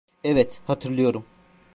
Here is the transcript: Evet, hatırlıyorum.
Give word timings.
Evet, 0.23 0.61
hatırlıyorum. 0.65 1.23